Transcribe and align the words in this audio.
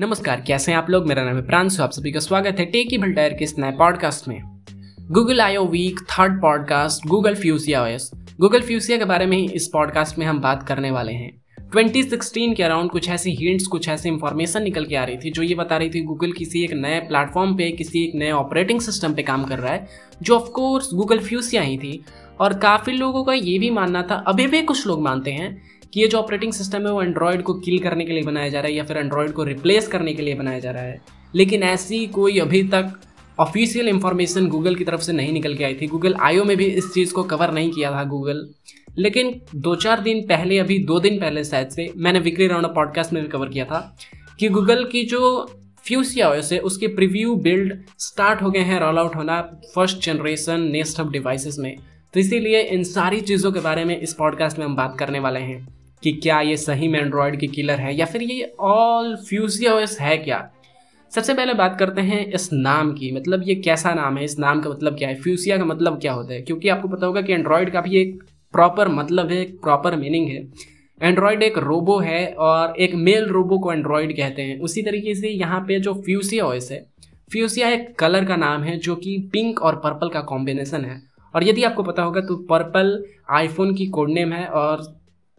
नमस्कार, 0.00 0.40
कैसे 0.46 0.72
हैं 0.72 0.78
आप 0.78 0.90
लोग? 0.90 1.06
मेरा 1.06 1.24
नाम 1.24 1.36
है 1.36 1.42
प्रांशु 1.42 1.82
आप 1.82 1.90
सभी 1.90 2.12
का 2.12 2.20
स्वागत 2.20 2.56
है 2.58 2.64
टेकी 2.64 2.98
भल्टायर 2.98 3.32
के 3.32 3.44
इस 3.44 3.58
नए 3.58 3.70
पॉडकास्ट 3.70 4.28
में। 4.28 4.42
Google 5.10 5.40
IO 5.40 5.64
week 5.64 6.00
third 6.00 6.42
podcast 6.42 7.08
Google 7.08 7.34
Fuchsia 7.34 7.82
OS 7.82 8.10
Google 8.40 8.60
Fuchsia 8.60 8.98
के 8.98 9.04
बारे 9.04 9.26
में 9.26 9.36
ही 9.36 9.50
इस 9.54 9.66
पॉडकास्ट 9.66 10.18
में 10.18 10.26
हम 10.26 10.40
बात 10.40 10.62
करने 10.62 10.90
वाले 10.90 11.12
हैं। 11.12 11.42
2016 11.70 12.54
के 12.54 12.62
अराउंड 12.62 12.90
कुछ 12.90 13.08
ऐसी 13.08 13.30
हिंट्स 13.30 13.66
कुछ 13.66 13.88
ऐसी 13.88 14.08
इंफॉर्मेशन 14.08 14.62
निकल 14.62 14.84
के 14.84 14.96
आ 14.96 15.04
रही 15.04 15.16
थी, 15.16 15.30
जो 15.30 15.42
ये 15.42 15.54
बता 15.54 15.76
रही 15.76 15.90
थी 15.90 16.02
गूगल 16.02 16.32
किसी 16.32 16.64
एक 16.64 16.72
नए 16.72 17.00
प्लेटफॉर्म 17.00 17.56
पे, 17.56 17.70
किसी 17.70 18.04
एक 18.04 18.12
नए 18.14 18.30
ऑपरेटिंग 18.30 18.80
सिस्टम 18.80 19.14
पे 19.14 19.22
काम 19.22 19.44
कर 19.44 19.58
रहा 19.58 19.72
है, 19.72 19.88
जो 20.22 20.36
ऑफकोर्स 20.36 20.90
गूगल 20.94 21.18
फ्यूसिया 21.18 21.62
ही 21.62 21.78
थी। 21.78 22.04
और 22.40 22.58
काफ़ी 22.58 22.92
लोगों 22.92 23.24
का 23.24 23.32
ये 23.32 23.58
भी 23.58 23.70
मानना 23.70 24.02
था, 24.02 24.14
अभी 24.14 24.46
भी 24.46 24.62
कुछ 24.62 24.86
लोग 24.86 25.02
मानते 25.02 25.30
हैं 25.30 25.62
कि 25.94 26.00
ये 26.00 26.08
जो 26.08 26.18
ऑपरेटिंग 26.18 26.52
सिस्टम 26.52 26.86
है 26.86 26.92
वो 26.92 27.02
एंड्रॉयड 27.02 27.42
को 27.42 27.54
किल 27.54 27.78
करने 27.78 28.04
के 28.04 28.12
लिए 28.12 28.22
बनाया 28.22 28.48
जा 28.48 28.60
रहा 28.60 28.68
है 28.68 28.74
या 28.74 28.84
फिर 28.84 28.96
एंड्रॉयड 28.96 29.32
को 29.32 29.44
रिप्लेस 29.44 29.88
करने 29.88 30.14
के 30.14 30.22
लिए 30.22 30.34
बनाया 30.34 30.58
जा 30.58 30.70
रहा 30.70 30.82
है। 30.82 31.02
लेकिन 31.34 31.62
ऐसी 31.62 32.06
कोई 32.06 32.38
अभी 32.38 32.62
तक 32.62 33.00
ऑफिशियल 33.38 33.88
इंफॉर्मेशन 33.88 34.48
गूगल 34.48 34.74
की 34.74 34.84
तरफ़ 34.84 35.00
से 35.00 35.12
नहीं 35.12 35.32
निकल 35.32 35.54
के 35.54 35.64
आई 35.64 35.74
थी। 35.74 35.86
गूगल 35.86 36.14
आईओ 36.14 36.44
में 36.44 36.56
भी 36.56 36.64
इस 36.64 36.92
चीज़ 36.94 37.12
को 37.12 37.22
कवर 37.22 37.50
नहीं 37.50 37.70
किया 37.70 37.90
था 37.90 38.04
गूगल 38.04 38.50
लेकिन 38.98 39.42
दो 39.54 39.74
चार 39.74 40.00
दिन 40.00 40.26
पहले, 40.26 40.58
अभी 40.58 40.78
दो 40.78 41.00
दिन 41.00 41.20
पहले 41.20 41.44
शायद 41.44 41.68
से 41.68 41.92
मैंने 41.96 42.18
विक्री 42.18 42.46
राउंड 42.46 42.66
पॉडकास्ट 42.66 43.12
में 43.12 43.22
भी 43.22 43.28
कवर 43.28 43.48
किया 43.48 43.64
था 43.64 43.96
कि 44.40 44.48
गूगल 44.48 44.84
की 44.84 45.04
जो 45.04 45.50
फ्यूसिया 45.84 46.30
ओएस 46.30 46.52
है, 46.52 46.58
उसके 46.58 46.86
प्रीव्यू 46.86 47.34
बिल्ड 47.34 47.78
स्टार्ट 47.98 48.42
हो 48.42 48.50
गए 48.50 48.60
हैं 48.60 48.80
रोल 48.80 48.98
आउट 48.98 49.16
होना 49.16 49.60
first 49.74 49.98
generation 49.98 50.60
Nest 50.60 51.00
of 51.00 51.08
devices 51.08 51.56
में। 51.58 51.76
तो 52.14 52.20
इसीलिए 52.20 52.60
इन 52.60 52.84
सारी 52.84 53.20
चीज़ों 53.20 53.52
के 53.52 53.60
बारे 53.60 53.84
में 53.84 54.00
इस 54.00 54.14
पॉडकास्ट 54.14 54.58
में 54.58 54.66
हम 54.66 54.76
बात 54.76 54.98
करने 54.98 55.18
वाले 55.18 55.40
हैं। 55.40 55.75
कि 56.06 56.12
क्या 56.12 56.40
ये 56.40 56.56
सही 56.56 56.88
में 56.88 56.98
एंड्रॉयड 57.00 57.38
की 57.40 57.46
किलर 57.46 57.74
है? 57.74 57.96
या 57.96 58.06
फिर 58.06 58.22
ये 58.22 58.54
ऑल 58.60 59.16
फ्यूजिया 59.16 59.74
ओएस 59.74 60.00
है 60.00 60.16
क्या? 60.18 60.50
सबसे 61.12 61.34
पहले 61.34 61.54
बात 61.54 61.78
करते 61.78 62.00
हैं 62.00 62.32
इस 62.32 62.52
नाम 62.52 62.92
की 62.92 63.12
मतलब 63.12 63.42
ये 63.46 63.54
कैसा 63.54 63.94
नाम 63.94 64.16
है? 64.18 64.24
इस 64.24 64.38
नाम 64.38 64.60
का 64.60 64.70
मतलब 64.70 64.98
क्या 64.98 65.08
है? 65.08 65.14
फ्यूसिया 65.14 65.56
का 65.56 65.64
मतलब 65.64 65.98
क्या 66.00 66.12
होता 66.12 66.34
है? 66.34 66.42
क्योंकि 66.42 66.68
आपको 66.68 66.88
पता 66.88 67.06
होगा 67.06 67.22
कि 67.22 67.32
एंड्रॉयड 67.32 67.72
का 67.72 67.80
भी 67.80 67.96
एक 67.96 68.22
प्रॉपर 68.52 68.88
मतलब 68.88 69.30
है, 69.30 69.40
एक 69.40 69.60
प्रॉपर 69.60 69.96
मीनिंग 69.96 70.28
है। 70.28 70.46
एंड्रॉयड 71.02 71.42
एक 71.42 71.58
रोबो 71.58 71.98
है 71.98 72.26
और 72.32 72.76
एक 72.76 72.94
मेल 72.94 73.26
रोबो 73.26 73.58
को 73.58 73.72
एंड्रॉयड 73.72 74.16
कहते 74.16 74.42
हैं। 74.42 74.60
उसी 74.60 74.82
तरीके 74.82 75.14
से 75.14 75.28
यहाँ 75.28 75.60
पे 75.60 75.80
जो 75.80 75.94
फ्यूसिया 75.94 76.46
ओएस 76.46 76.68
है 76.72 76.86
फ्यूसिया 77.32 77.68
एक 77.68 77.98
कलर 77.98 78.24
का 78.24 78.36
नाम 78.36 78.62
है 78.62 78.78
जो 78.78 78.96
कि 78.96 79.18
पिंक 79.32 79.62
और 79.62 79.76
पर्पल 79.76 80.08
का 80.08 80.20
कॉम्बिनेशन 80.20 80.84
है। 80.84 81.02
और 81.34 81.44
यदि 81.44 81.64
आपको 81.64 81.82
पता 81.82 82.02
होगा 82.02 82.20
तो 82.20 82.36
पर्पल 82.36 83.04
आईफोन 83.30 83.74
की 83.74 83.86
कोड 83.86 84.10
नेम 84.10 84.32
है 84.32 84.46
और 84.46 84.95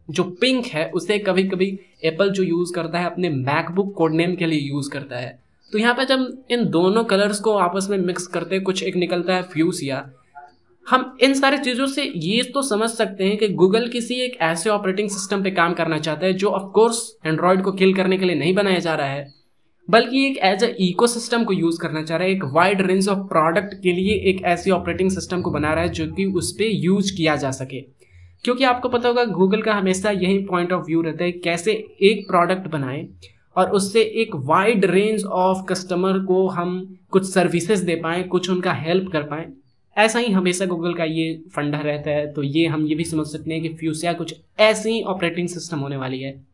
जो 0.09 0.23
पिंक 0.41 0.65
है, 0.65 0.89
उसे 0.89 1.17
कभी 1.19 1.43
कभी 1.43 1.67
एप्पल 2.05 2.29
जो 2.29 2.43
यूज़ 2.43 2.73
करता 2.73 2.99
है, 2.99 3.05
अपने 3.05 3.29
मैकबुक 3.29 3.93
कोड 3.97 4.13
नेम 4.13 4.35
के 4.35 4.45
लिए 4.45 4.59
यूज़ 4.59 4.89
करता 4.89 5.17
है। 5.17 5.37
तो 5.71 5.77
यहाँ 5.77 5.93
पे 5.93 6.05
जब 6.05 6.45
इन 6.51 6.65
दोनों 6.69 7.03
कलर्स 7.03 7.39
को 7.39 7.53
आपस 7.59 7.87
में 7.89 7.97
मिक्स 7.97 8.27
करते 8.27 8.59
कुछ 8.59 8.83
एक 8.83 8.95
निकलता 8.95 9.35
है 9.35 9.43
फ्यूसिया 9.45 10.09
हम 10.87 11.17
इन 11.23 11.33
सारी 11.33 11.57
चीज़ों 11.57 11.85
से 11.87 12.03
ये 12.15 12.43
तो 12.53 12.61
समझ 12.61 12.89
सकते 12.89 13.23
हैं 13.23 13.37
कि 13.37 13.47
गूगल 13.51 13.87
किसी 13.87 14.19
एक 14.21 14.37
ऐसे 14.41 14.69
ऑपरेटिंग 14.69 15.09
सिस्टम 15.09 15.43
पे 15.43 15.51
काम 15.51 15.73
करना 15.73 15.97
चाहता 15.97 16.25
है, 16.25 16.33
जो 16.33 16.49
ऑफकोर्स 16.49 17.01
एंड्रॉयड 17.25 17.63
को 17.63 17.71
किल 17.71 17.93
करने 17.93 18.17
के 18.17 18.25
लिए 18.25 18.35
नहीं 18.35 18.53
बनाया 18.55 18.79
जा 18.79 18.93
रहा 18.95 19.07
है, 19.07 19.27
बल्कि 19.89 20.25
एक 20.25 20.37
एज 20.43 20.63
ए 20.63 20.67
इको 20.79 21.07
सिस्टम 21.07 21.43
को 21.43 21.53
यूज़ 21.53 21.79
करना 21.81 22.03
चाह 22.03 22.17
रहा 22.17 22.27
है, 22.27 22.33
एक 22.33 22.43
वाइड 22.53 22.81
रेंज 22.81 23.09
ऑफ़ 23.09 23.27
प्रोडक्ट 23.27 23.73
के 23.83 23.91
लिए 23.91 24.15
एक 24.29 24.41
ऐसी 24.45 24.71
ऑपरेटिंग 24.71 25.11
सिस्टम 25.11 25.41
को 25.41 25.51
बना 25.51 25.73
रहा 25.73 25.83
है, 25.83 25.89
जो 25.89 26.07
कि 26.07 26.25
उस 26.25 26.51
पर 26.51 26.71
यूज़ 26.75 27.15
किया 27.17 27.35
जा 27.35 27.51
सके। 27.51 27.81
क्योंकि 28.43 28.63
आपको 28.63 28.89
पता 28.89 29.07
होगा 29.07 29.25
गूगल 29.25 29.61
का 29.61 29.73
हमेशा 29.73 30.11
यही 30.11 30.37
पॉइंट 30.39 30.73
ऑफ़ 30.73 30.85
व्यू 30.85 31.01
रहता 31.01 31.23
है, 31.23 31.31
कैसे 31.31 31.71
एक 32.01 32.27
प्रोडक्ट 32.27 32.67
बनाएँ 32.67 33.09
और 33.55 33.71
उससे 33.71 34.01
एक 34.01 34.35
वाइड 34.35 34.85
रेंज 34.85 35.23
ऑफ़ 35.23 35.65
कस्टमर 35.65 36.19
को 36.19 36.47
हम 36.47 36.97
कुछ 37.11 37.33
सर्विसेज़ 37.33 37.85
दे 37.85 37.95
पाएँ, 37.95 38.23
कुछ 38.23 38.49
उनका 38.49 38.73
हेल्प 38.73 39.11
कर 39.11 39.23
पाएँ। 39.23 39.53
ऐसा 39.97 40.19
ही 40.19 40.31
हमेशा 40.31 40.65
गूगल 40.65 40.93
का 40.93 41.03
ये 41.03 41.43
फंडा 41.55 41.77
रहता 41.77 42.11
है। 42.11 42.33
तो 42.33 42.43
ये 42.43 42.67
हम 42.67 42.87
ये 42.87 42.95
भी 42.95 43.03
समझ 43.03 43.27
सकते 43.27 43.51
हैं 43.51 43.61
कि 43.61 43.69
फ्यूसिया 43.69 44.13
कुछ 44.13 44.35
ऐसी 44.59 44.89
ही 44.89 45.01
ऑपरेटिंग 45.01 45.47
सिस्टम 45.47 45.79
होने 45.79 45.97
वाली 45.97 46.19
है। 46.19 46.45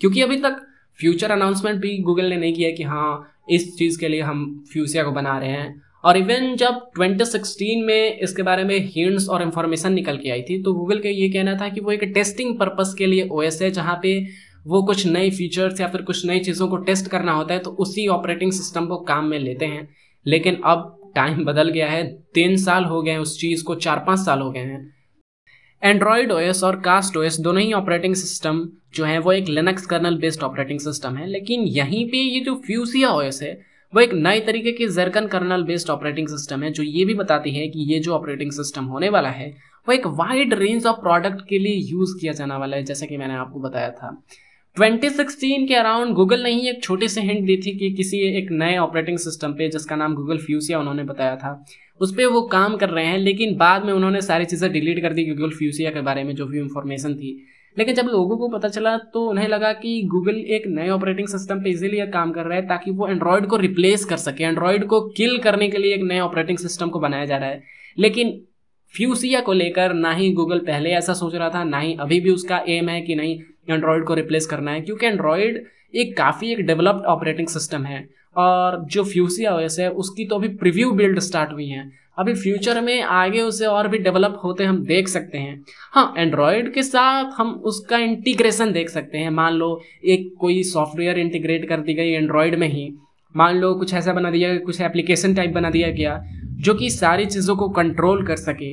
क्योंकि 0.00 0.22
अभी 0.22 0.36
तक 0.36 0.66
फ्यूचर 1.00 1.30
अनाउंसमेंट 1.30 1.80
भी 1.80 1.98
गूगल 1.98 2.24
ने 2.24 2.36
नहीं 2.36 2.54
किया 2.54 2.70
कि 2.70 2.82
हाँ 2.82 3.32
इस 3.50 3.78
चीज़ 3.78 4.00
के 4.00 4.08
लिए 4.08 4.20
हम 4.20 4.64
फ्यूसिया 4.72 5.04
को 5.04 5.12
बना 5.12 5.38
रहे 5.38 5.50
हैं। 5.50 5.82
और 6.06 6.16
इवन 6.16 6.54
जब 6.56 6.80
2016 6.98 7.84
में 7.84 8.18
इसके 8.18 8.42
बारे 8.42 8.64
में 8.64 8.78
हिंट्स 8.86 9.28
और 9.28 9.42
इन्फॉर्मेशन 9.42 9.92
निकल 9.92 10.16
के 10.16 10.30
आई 10.30 10.42
थी 10.42 10.62
तो 10.62 10.72
गूगल 10.74 10.98
का 10.98 11.08
ये 11.08 11.28
कहना 11.28 11.56
था 11.56 11.68
कि 11.68 11.80
वो 11.80 11.92
एक 11.92 12.04
टेस्टिंग 12.04 12.58
पर्पस 12.58 12.94
के 12.98 13.06
लिए 13.06 13.28
ओएस 13.32 13.62
है, 13.62 13.70
जहाँ 13.70 13.98
पे 14.02 14.18
वो 14.66 14.82
कुछ 14.82 15.06
नए 15.06 15.30
फीचर्स 15.30 15.80
या 15.80 15.88
फिर 15.88 16.02
कुछ 16.02 16.24
नई 16.26 16.40
चीज़ों 16.40 16.68
को 16.68 16.76
टेस्ट 16.76 17.08
करना 17.08 17.32
होता 17.32 17.54
है 17.54 17.60
तो 17.60 17.70
उसी 17.70 18.06
ऑपरेटिंग 18.08 18.52
सिस्टम 18.52 18.86
को 18.86 18.96
काम 18.96 19.24
में 19.24 19.38
लेते 19.38 19.66
हैं। 19.66 19.88
लेकिन 20.26 20.60
अब 20.64 21.12
टाइम 21.16 21.44
बदल 21.44 21.70
गया 21.70 21.90
है, 21.90 22.02
तीन 22.34 22.56
साल 22.56 22.84
हो 22.84 23.02
गए 23.02 23.10
हैं 23.10 23.18
उस 23.18 23.38
चीज़ 23.40 23.64
को, 23.64 23.74
चार 23.74 23.98
पाँच 23.98 24.18
साल 24.18 24.40
हो 24.40 24.50
गए 24.50 24.60
हैं। 24.60 24.94
एंड्रॉयड 25.82 26.32
ओएस 26.32 26.64
और 26.64 26.80
कास्ट 26.80 27.16
ओएस 27.16 27.40
दोनों 27.40 27.62
ही 27.62 27.72
ऑपरेटिंग 27.72 28.14
सिस्टम 28.14 28.68
जो 28.94 29.04
है, 29.04 29.18
वो 29.18 29.32
एक 29.32 29.48
Linux 29.48 29.86
kernel 29.86 30.18
based 30.18 30.42
operating 30.42 30.80
system 30.80 31.16
है। 31.16 31.26
लेकिन 31.26 31.60
यहीं 31.60 32.08
पे 32.10 32.16
ये 32.16 32.40
जो 32.40 32.54
फ्यूसिया 32.66 33.10
ओएस 33.10 33.42
है 33.42 33.65
वो 33.94 34.00
एक 34.00 34.12
नए 34.14 34.40
तरीके 34.40 34.72
की 34.72 34.86
Zircon 34.88 35.26
kernel 35.26 35.62
based 35.62 35.90
operating 35.90 36.28
system 36.28 36.62
है, 36.62 36.72
जो 36.72 36.82
ये 36.82 37.04
भी 37.04 37.14
बताती 37.14 37.50
है 37.50 37.68
कि 37.68 37.92
ये 37.92 37.98
जो 37.98 38.12
ऑपरेटिंग 38.12 38.52
सिस्टम 38.52 38.84
होने 38.84 39.08
वाला 39.08 39.28
है, 39.28 39.56
वो 39.88 39.94
एक 39.94 40.06
वाइड 40.06 40.54
रेंज 40.54 40.86
ऑफ़ 40.86 40.96
प्रोडक्ट 40.96 41.48
के 41.48 41.58
लिए 41.58 41.74
यूज़ 41.74 42.20
किया 42.20 42.32
जाने 42.32 42.56
वाला 42.56 42.76
है, 42.76 42.82
जैसे 42.82 43.06
कि 43.06 43.16
मैंने 43.16 43.34
आपको 43.34 43.60
बताया 43.60 43.90
था। 43.90 44.22
2016 44.76 45.66
के 45.68 45.74
अराउंड 45.74 46.14
गूगल 46.14 46.42
ने 46.42 46.50
ही 46.50 46.68
एक 46.68 46.82
छोटी 46.82 47.08
सी 47.08 47.20
हिंट 47.20 47.46
दी 47.46 47.56
थी 47.56 47.78
कि 47.78 47.90
किसी 47.92 48.18
एक 48.38 48.48
नए 48.50 48.76
ऑपरेटिंग 48.76 49.18
सिस्टम 49.18 49.52
पे, 49.52 49.68
जिसका 49.68 49.96
नाम 49.96 50.14
गूगल 50.14 50.38
फ्यूसिया 50.38 50.78
उन्होंने 50.78 51.04
बताया 51.04 51.36
था, 51.36 51.64
उस 52.00 52.14
पर 52.14 52.26
वो 52.26 52.42
काम 52.42 52.76
कर 52.76 52.88
रहे 52.88 53.06
हैं, 53.06 53.18
लेकिन 53.18 53.56
बाद 53.56 53.84
में 53.84 53.92
उन्होंने 53.92 54.20
सारी 54.20 54.44
चीज़ें 54.44 54.72
डिलीट 54.72 55.02
कर 55.02 55.12
दी 55.12 55.24
गूगल 55.24 55.50
फ्यूसिया 55.50 55.90
के 55.90 56.00
बारे 56.00 56.24
में 56.24 56.34
जो 56.34 56.46
भी 56.46 56.58
इंफॉर्मेशन 56.58 57.14
थी 57.14 57.46
लेकिन 57.78 57.94
जब 57.94 58.06
लोगों 58.06 58.36
को 58.36 58.48
पता 58.48 58.68
चला 58.68 58.96
तो 58.96 59.28
उन्हें 59.28 59.48
लगा 59.48 59.72
कि 59.72 60.02
गूगल 60.02 60.36
एक 60.36 60.66
नए 60.66 60.88
ऑपरेटिंग 60.88 61.28
सिस्टम 61.28 61.62
पे 61.62 61.70
इजीलिए 61.70 62.06
काम 62.06 62.32
कर 62.32 62.44
रहा 62.44 62.58
है 62.58 62.66
ताकि 62.66 62.90
वो 62.90 63.08
एंड्रॉयड 63.08 63.46
को 63.46 63.56
रिप्लेस 63.56 64.04
कर 64.04 64.16
सके। 64.16 64.44
एंड्रॉयड 64.44 64.86
को 64.86 65.00
किल 65.08 65.38
करने 65.38 65.68
के 65.68 65.78
लिए 65.78 65.94
एक 65.94 66.02
नए 66.02 66.20
ऑपरेटिंग 66.20 66.58
सिस्टम 66.58 66.88
को 66.88 67.00
बनाया 67.00 67.24
जा 67.24 67.36
रहा 67.36 67.48
है। 67.48 67.62
लेकिन 67.98 68.40
फ्यूसिया 68.94 69.40
को 69.40 69.52
लेकर 69.52 69.92
ना 69.92 70.12
ही 70.12 70.32
गूगल 70.32 70.58
पहले 70.58 70.90
ऐसा 70.90 71.12
सोच 71.12 71.34
रहा 71.34 71.48
था, 71.50 71.64
ना 71.64 71.78
ही 71.78 71.96
अभी 72.00 72.20
भी 72.20 72.30
उसका 72.30 72.64
एम 72.68 72.88
है 72.88 73.00
कि 73.00 73.14
नहीं 73.14 73.40
एंड्रॉयड 73.70 74.04
को 74.04 74.14
रिप्लेस 74.14 74.46
करना 74.46 74.70
है, 74.70 74.80
क्योंकि 74.80 75.06
एंड्रॉयड 75.06 75.64
एक 75.94 76.16
काफ़ी 76.16 76.52
एक 76.52 76.66
डेवलप्ड 76.66 77.04
ऑपरेटिंग 77.06 77.48
सिस्टम 77.48 77.84
है। 77.84 78.08
और 78.36 78.84
जो 78.84 79.04
फ्यूसिया 79.04 79.54
ओएस 79.56 79.76
है, 79.80 79.90
उसकी 79.90 80.24
तो 80.24 80.36
अभी 80.36 80.48
प्रिव्यू 80.48 80.90
बिल्ड 80.90 81.18
स्टार्ट 81.18 81.52
हुई 81.52 81.66
हैं। 81.66 81.92
अभी 82.18 82.34
फ्यूचर 82.34 82.80
में 82.80 83.02
आगे 83.02 83.40
उसे 83.40 83.66
और 83.66 83.88
भी 83.88 83.98
डेवलप 83.98 84.40
होते 84.44 84.64
हम 84.64 84.84
देख 84.84 85.08
सकते 85.08 85.38
हैं। 85.38 85.64
हाँ 85.92 86.14
एंड्रॉयड 86.18 86.72
के 86.74 86.82
साथ 86.82 87.32
हम 87.36 87.50
उसका 87.64 87.98
इंटीग्रेशन 87.98 88.72
देख 88.72 88.88
सकते 88.88 89.18
हैं। 89.18 89.30
मान 89.30 89.52
लो, 89.52 89.80
एक 90.04 90.34
कोई 90.40 90.62
सॉफ्टवेयर 90.62 91.18
इंटीग्रेट 91.18 91.68
कर 91.68 91.80
दी 91.80 91.94
गई 91.94 92.10
एंड्रॉयड 92.10 92.54
में 92.54 92.68
ही। 92.68 92.92
मान 93.36 93.56
लो, 93.56 93.74
कुछ 93.74 93.94
ऐसा 93.94 94.12
बना 94.12 94.30
दिया, 94.30 94.56
कुछ 94.58 94.80
एप्लीकेशन 94.80 95.34
टाइप 95.34 95.50
बना 95.50 95.70
दिया 95.70 95.90
गया, 95.90 96.20
जो 96.44 96.74
कि 96.74 96.90
सारी 96.90 97.26
चीज़ों 97.26 97.56
को 97.56 97.68
कंट्रोल 97.68 98.26
कर 98.26 98.36
सके। 98.36 98.72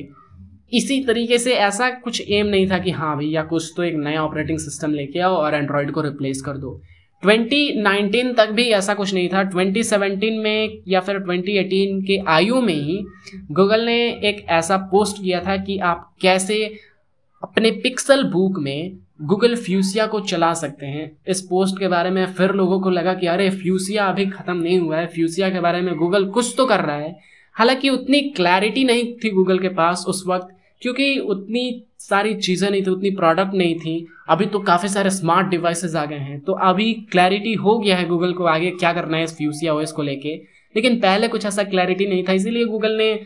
इसी 0.76 1.04
तरीके 1.04 1.38
से 1.38 1.54
ऐसा 1.54 1.90
कुछ 1.90 2.30
एम 2.30 2.46
नहीं 2.46 2.70
था 2.70 2.78
कि 2.78 2.90
हाँ 2.90 3.16
भैया, 3.18 3.42
कुछ 3.42 3.72
तो 3.76 3.82
एक 3.82 3.94
नया 3.94 4.22
ऑपरेटिंग 4.22 4.58
सिस्टम 4.58 4.92
लेके 4.92 5.18
आओ 5.18 5.34
और 5.34 5.54
एंड्रॉयड 5.54 5.90
को 5.90 6.00
रिप्लेस 6.00 6.40
कर 6.40 6.52
दो। 6.52 6.80
2019 7.24 8.34
तक 8.36 8.50
भी 8.50 8.68
ऐसा 8.68 8.94
कुछ 8.94 9.14
नहीं 9.14 9.28
था। 9.28 9.42
2017 9.42 10.42
में 10.42 10.78
या 10.88 11.00
फिर 11.00 11.18
2018 11.18 12.06
के 12.06 12.18
आयु 12.28 12.60
में 12.60 12.74
ही 12.74 13.06
गूगल 13.50 13.84
ने 13.84 14.10
एक 14.28 14.46
ऐसा 14.48 14.76
पोस्ट 14.76 15.22
किया 15.22 15.40
था 15.40 15.56
कि 15.56 15.78
आप 15.78 16.14
कैसे 16.20 16.74
अपने 17.42 17.70
पिक्सल 17.70 18.24
बुक 18.24 18.58
में 18.58 18.98
गूगल 19.22 19.56
फ्यूसिया 19.56 20.06
को 20.06 20.20
चला 20.20 20.54
सकते 20.54 20.86
हैं। 20.86 21.16
इस 21.28 21.40
पोस्ट 21.40 21.78
के 21.78 21.88
बारे 21.88 22.10
में 22.10 22.26
फिर 22.26 22.50
लोगों 22.50 22.80
को 22.80 22.90
लगा 22.90 23.14
कि 23.14 23.26
अरे 23.26 23.50
फ्यूसिया 23.50 24.06
अभी 24.06 24.26
ख़त्म 24.26 24.56
नहीं 24.56 24.78
हुआ 24.78 24.96
है। 24.96 25.06
फ्यूसिया 25.06 25.50
के 25.50 25.60
बारे 25.60 25.80
में 25.80 25.94
गूगल 25.96 26.24
कुछ 26.24 26.54
तो 26.56 26.66
कर 26.66 26.80
रहा 26.80 26.96
है। 26.96 27.16
हालाँकि 27.52 27.90
उतनी 27.90 28.20
क्लैरिटी 28.20 28.84
नहीं 28.84 29.14
थी 29.14 29.30
गूगल 29.30 29.58
के 29.58 29.68
पास 29.68 30.04
उस 30.08 30.24
वक्त। 30.26 30.48
क्योंकि 30.84 31.18
उतनी 31.18 31.84
सारी 31.98 32.34
चीज़ें 32.34 32.70
नहीं 32.70 32.82
थी, 32.82 32.90
उतनी 32.90 33.10
प्रोडक्ट 33.10 33.54
नहीं 33.54 33.74
थी। 33.74 34.06
अभी 34.28 34.46
तो 34.46 34.58
काफ़ी 34.58 34.88
सारे 34.88 35.10
स्मार्ट 35.10 35.46
डिवाइसेस 35.46 35.94
आ 35.96 36.04
गए 36.04 36.16
हैं। 36.16 36.40
तो 36.40 36.52
अभी 36.52 36.92
क्लैरिटी 36.94 37.54
हो 37.54 37.78
गया 37.78 37.96
है 37.96 38.08
गूगल 38.08 38.32
को 38.32 38.44
आगे 38.44 38.70
क्या 38.70 38.92
करना 38.92 39.16
है 39.16 39.24
इस 39.24 39.36
फ्यूसिया 39.36 39.74
ओएस 39.74 39.92
को 39.92 40.02
लेके। 40.02 40.34
लेकिन 40.76 40.96
पहले 40.96 41.28
कुछ 41.28 41.46
ऐसा 41.46 41.62
क्लैरिटी 41.62 42.06
नहीं 42.06 42.24
था, 42.24 42.32
इसीलिए 42.32 42.64
गूगल 42.64 42.92
ने 42.92 43.20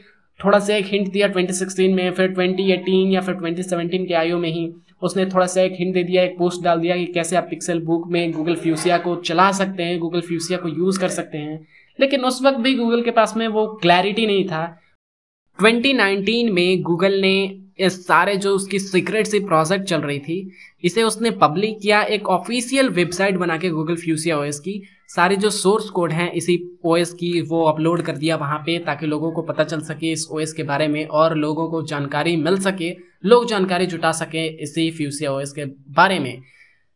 थोड़ा 0.44 0.58
सा 0.58 0.74
एक 0.74 0.86
हिंट 0.86 1.12
दिया 1.12 1.28
2016 1.28 1.94
में, 1.94 2.10
फिर 2.10 2.28
2018 2.28 3.12
या 3.12 3.20
फिर 3.20 3.34
2017 3.34 4.06
के 4.06 4.14
आयु 4.14 4.38
में 4.38 4.48
ही 4.48 4.72
उसने 5.02 5.26
थोड़ा 5.26 5.46
सा 5.46 5.62
एक 5.62 5.72
हिंट 5.72 5.94
दे 5.94 6.02
दिया, 6.02 6.22
एक 6.22 6.38
पोस्ट 6.38 6.64
डाल 6.64 6.80
दिया 6.80 6.96
कि 6.96 7.06
कैसे 7.06 7.36
आप 7.36 7.46
पिक्सल 7.50 7.80
बुक 7.80 8.08
में 8.08 8.32
गूगल 8.32 8.54
फ्यूसिया 8.54 8.98
को 8.98 9.16
चला 9.16 9.52
सकते 9.52 9.82
हैं 9.82 9.98
गूगल 9.98 10.20
फ्यूसिया 10.20 10.58
को 10.58 10.68
यूज़ 10.68 11.00
कर 11.00 11.08
सकते 11.08 11.38
हैं। 11.38 11.66
लेकिन 12.00 12.20
उस 12.20 12.42
वक्त 12.42 12.58
भी 12.58 12.74
गूगल 12.74 13.02
के 13.02 13.10
पास 13.10 13.36
में 13.36 13.48
वो 13.48 13.66
क्लैरिटी 13.66 14.26
नहीं 14.26 14.44
था। 14.44 14.80
2019 15.58 16.50
में 16.50 16.82
गूगल 16.82 17.20
ने 17.20 17.62
ये 17.80 17.88
सारे 17.90 18.36
जो 18.36 18.54
उसकी 18.54 18.78
सीक्रेट 18.78 19.26
सी 19.26 19.38
प्रोजेक्ट 19.40 19.84
चल 19.84 20.00
रही 20.00 20.18
थी, 20.18 20.50
इसे 20.84 21.02
उसने 21.02 21.30
पब्लिक 21.30 21.78
किया 21.82 22.02
एक 22.02 22.28
ऑफिशियल 22.28 22.88
वेबसाइट 22.88 23.36
बना 23.36 23.56
के 23.58 23.70
गूगल 23.70 23.96
फ्यूसिया 23.96 24.38
ओएस 24.38 24.60
की। 24.60 24.82
सारे 25.08 25.36
जो 25.36 25.50
सोर्स 25.50 25.88
कोड 25.90 26.12
हैं, 26.12 26.30
इसी 26.32 26.78
ओएस 26.84 27.12
की 27.12 27.40
वो 27.40 27.64
अपलोड 27.64 28.02
कर 28.02 28.16
दिया 28.16 28.36
वहाँ 28.36 28.58
पे 28.58 28.78
ताकि 28.78 29.06
लोगों 29.06 29.32
को 29.32 29.42
पता 29.42 29.64
चल 29.64 29.80
सके 29.80 30.12
इस 30.12 30.26
ओएस 30.30 30.52
के 30.52 30.62
बारे 30.62 30.88
में 30.88 31.06
और 31.06 31.36
लोगों 31.36 31.68
को 31.70 31.82
जानकारी 31.82 32.36
मिल 32.36 32.58
सके, 32.58 32.96
लोग 33.24 33.48
जानकारी 33.48 33.86
जुटा 33.86 34.12
सके 34.12 34.46
इसी 34.62 34.90
फ्यूसिया 34.90 35.32
ओएस 35.32 35.52
के 35.52 35.64
बारे 35.90 36.18
में। 36.18 36.42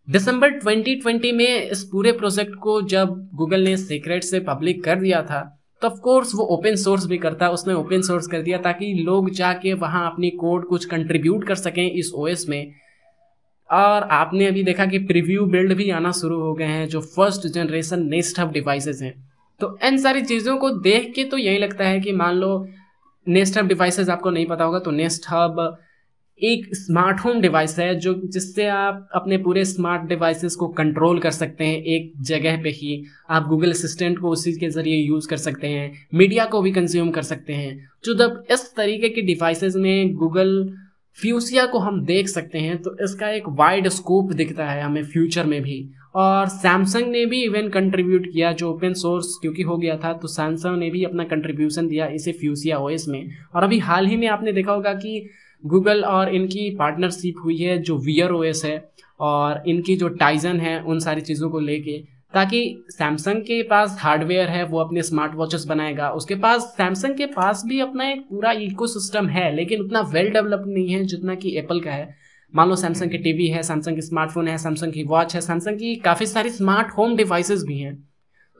दिसंबर 0.09 0.59
2020 0.59 1.33
में 1.33 1.71
इस 1.71 1.83
पूरे 1.85 2.13
प्रोजेक्ट 2.13 2.55
को 2.55 2.81
जब 2.83 3.29
गूगल 3.35 3.61
ने 3.61 3.77
सीक्रेट 3.77 4.25
से 4.25 4.41
पब्लिक 4.41 4.85
कर 4.85 5.01
दिया 5.01 5.23
था 5.23 5.59
तो 5.83 5.89
ऑफ़ 5.89 5.99
कोर्स 6.01 6.35
वो 6.35 6.45
ओपन 6.45 6.77
सोर्स 6.77 7.07
भी 7.07 7.19
करता 7.19 7.47
है 7.47 7.53
उसने 7.53 7.75
ओपन 7.75 8.03
सोर्स 8.03 8.27
कर 8.27 8.43
दिया 8.43 8.59
ताकि 8.59 8.93
लोग 8.95 9.31
जाके 9.31 9.73
वहाँ 9.73 10.13
अपनी 10.13 10.31
कोड 10.31 10.69
कुछ 10.69 10.85
कंट्रीब्यूट 10.85 11.47
कर 11.47 11.55
सकें 11.55 11.91
इस 11.91 12.13
ओएस 12.15 12.47
में। 12.49 12.75
और 13.71 14.03
आपने 14.03 14.47
अभी 14.47 14.63
देखा 14.63 14.87
कि 14.87 14.99
प्रीव्यू 14.99 15.47
बिल्ड 15.47 15.73
भी 15.73 15.91
आना 15.91 16.13
शुरू 16.13 16.41
हो 16.41 16.55
गए 16.55 16.65
हैं, 16.65 16.89
जो 16.89 17.01
first 17.01 17.47
generation 17.47 18.07
Nest 18.07 18.41
Hub 18.41 18.53
devices 18.53 19.03
हैं। 19.03 19.15
तो 19.61 19.79
इन 19.85 19.99
सारी 19.99 20.23
चीज़ों 20.23 20.57
को 20.57 20.71
देख 20.71 21.13
के 21.15 21.25
तो 21.25 21.39
यही 21.39 21.59
लगता 21.59 21.85
है 21.85 22.01
कि 22.01 22.13
मान 22.13 22.35
लो 22.35 22.67
नेस्ट 23.29 23.59
हब 23.59 23.67
डिवाइसेस 23.67 24.09
आपको 24.09 24.31
नहीं 24.31 24.47
पता 24.47 24.65
होगा 24.65 24.79
तो 24.79 24.91
नेस्ट 24.91 25.27
हब 25.31 25.79
एक 26.43 26.65
स्मार्ट 26.75 27.21
होम 27.21 27.41
डिवाइस 27.41 27.79
है 27.79 27.95
जो 27.95 28.15
जिससे 28.27 28.67
आप 28.67 29.09
अपने 29.15 29.37
पूरे 29.39 29.65
स्मार्ट 29.65 30.09
डिवाइसेस 30.09 30.55
को 30.55 30.69
कंट्रोल 30.71 31.19
कर 31.19 31.31
सकते 31.31 31.65
हैं 31.65 31.77
एक 31.77 32.13
जगह 32.21 32.63
पे 32.63 32.71
ही। 32.71 33.05
आप 33.31 33.47
गूगल 33.49 33.71
असिस्टेंट 33.71 34.19
को 34.19 34.31
उसी 34.31 34.53
के 34.53 34.69
ज़रिए 34.71 34.97
यूज़ 34.97 35.29
कर 35.29 35.37
सकते 35.37 35.67
हैं 35.67 35.93
मीडिया 36.15 36.45
को 36.45 36.63
भी 36.63 36.73
कंज्यूम 36.73 37.11
कर 37.11 37.23
सकते 37.23 37.53
हैं। 37.53 37.91
जो 38.05 38.15
जब 38.15 38.43
इस 38.51 38.73
तरीके 38.77 39.09
की 39.09 39.23
डिवाइसेस 39.23 39.77
में 39.77 40.15
गूगल 40.15 40.73
फ्यूसिया 41.19 41.67
को 41.67 41.79
हम 41.79 42.05
देख 42.05 42.29
सकते 42.29 42.59
हैं 42.59 42.77
तो 42.83 42.97
इसका 43.05 43.29
एक 43.31 43.49
वाइड 43.49 43.89
स्कोप 43.89 44.33
दिखता 44.33 44.67
है 44.67 44.83
हमें 44.83 45.03
फ्यूचर 45.05 45.45
में 45.45 45.61
भी। 45.63 45.89
और 46.15 46.49
सैमसंग 46.49 47.11
ने 47.11 47.25
भी 47.27 47.43
इवन 47.43 47.69
कंट्रीब्यूट 47.69 48.27
किया 48.33 48.53
जो 48.53 48.71
ओपन 48.71 48.93
सोर्स 48.95 49.27
क्योंकि 49.43 49.63
हो 49.63 49.77
गया 49.77 49.97
था 49.97 50.13
तो 50.13 50.29
सैमसंग 50.29 50.79
ने 50.79 50.91
भी 50.91 51.05
अपना 51.05 51.25
कंट्रीब्यूशन 51.25 51.89
दिया 51.89 52.07
इसे 52.15 52.33
फ्यूसिया 52.33 52.79
ओएस 52.79 53.07
में। 53.09 53.31
और 53.55 53.63
अभी 53.63 53.79
हाल 53.81 54.07
ही 54.07 54.17
में 54.17 54.27
आपने 54.29 54.53
देखा 54.53 54.73
होगा 54.73 54.93
कि 54.95 55.29
गूगल 55.65 56.03
और 56.05 56.35
इनकी 56.35 56.71
पार्टनरशिप 56.71 57.35
हुई 57.45 57.57
है, 57.57 57.79
जो 57.79 58.39
ओएस 58.39 58.65
है 58.65 58.91
और 59.21 59.63
इनकी 59.67 59.97
जो 59.97 60.09
टाइजन 60.09 60.61
है, 60.61 60.81
उन 60.83 60.99
सारी 60.99 61.21
चीज़ों 61.21 61.51
को 61.51 61.61
लेके, 61.61 61.99
ताकि 62.35 62.85
सैमसंग 62.91 63.43
के 63.43 63.63
पास 63.63 63.97
हार्डवेयर 64.01 64.49
है, 64.49 64.65
वो 64.65 64.79
अपने 64.79 65.03
स्मार्ट 65.03 65.35
वॉचेस 65.35 65.65
बनाएगा। 65.65 66.11
उसके 66.11 66.35
पास 66.35 66.63
सैमसंग 66.77 67.17
के 67.17 67.27
पास 67.27 67.63
भी 67.67 67.81
अपना 67.81 68.09
एक 68.11 68.21
पूरा 68.21 68.53
इकोसिस्टम 68.53 69.29
है, 69.29 69.55
लेकिन 69.57 69.81
उतना 69.81 70.01
वेल 70.13 70.31
डेवलप 70.31 70.65
नहीं 70.67 70.89
है 70.89 71.05
जितना 71.05 71.35
कि 71.35 71.57
एप्पल 71.59 71.81
का 71.81 71.91
है। 71.91 72.15
मान 72.55 72.69
लो 72.69 72.77
सैमसंग 72.77 73.11
की 73.11 73.19
टीवी 73.19 73.47
है 73.47 73.63
सैमसंग 73.63 73.95
की 73.95 74.03
स्मार्टफ़ोन 74.03 74.49
है 74.49 74.57
सैमसंग 74.59 74.93
की 74.93 75.03
वॉच 75.05 75.35
है 75.35 75.41
सैमसंग 75.41 75.79
की 75.79 75.95
काफ़ी 75.97 76.27
सारी 76.27 76.51
स्मार्ट 76.51 76.89
होम 76.99 77.17
डिवाइसेस 77.17 77.63
भी 77.63 77.79
हैं। 77.79 77.95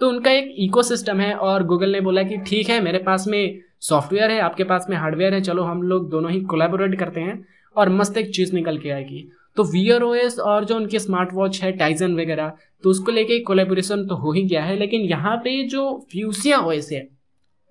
तो 0.01 0.09
उनका 0.09 0.31
एक 0.31 0.55
इकोसिस्टम 0.59 1.21
है 1.21 1.35
और 1.35 1.65
गूगल 1.65 1.93
ने 1.93 2.01
बोला 2.01 2.23
कि 2.23 2.37
ठीक 2.37 2.71
है, 2.71 2.81
मेरे 2.81 2.99
पास 2.99 3.27
में 3.29 3.61
सॉफ्टवेयर 3.83 4.31
है, 4.31 4.41
आपके 4.41 4.65
पास 4.65 4.87
में 4.91 4.97
हार्डवेयर 4.97 5.35
है, 5.35 5.41
चलो 5.41 5.63
हम 5.65 5.83
लोग 5.83 6.11
दोनों 6.11 6.31
ही 6.31 6.41
कोलेबोरेट 6.43 6.99
करते 6.99 7.21
हैं 7.21 7.45
और 7.77 7.89
मस्त 7.91 8.19
एक 8.19 8.35
चीज़ 8.35 8.55
निकल 8.55 8.79
के 8.79 8.91
आएगी। 8.91 9.29
तो 9.57 9.65
वी 9.65 9.89
आर 9.91 10.03
और 10.03 10.65
जो 10.65 10.77
उनके 10.77 10.99
स्मार्ट 10.99 11.33
वॉच 11.35 11.63
है 11.63 11.73
टाइजन 11.73 12.15
वगैरह 12.15 12.53
तो 12.85 12.91
उसको 12.91 13.13
लेके 13.13 13.39
कोलेबोरेशन 13.41 14.07
तो 14.07 14.17
हो 14.17 14.33
ही 14.33 14.43
गया 14.43 14.63
है, 14.65 14.77
लेकिन 14.77 15.01
यहाँ 15.03 15.37
पे 15.37 15.63
जो 15.69 16.07
फ्यूसिया 16.13 16.59
ओएस 16.59 16.89
है, 16.93 17.09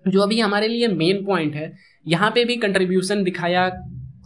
जो 0.04 0.20
अभी 0.20 0.38
हमारे 0.40 0.68
लिए 0.68 0.88
मेन 0.88 1.24
पॉइंट 1.24 1.54
है, 1.54 1.72
यहाँ 2.06 2.30
पे 2.30 2.44
भी 2.44 2.56
कंट्रीब्यूशन 2.58 3.22
दिखाया 3.24 3.68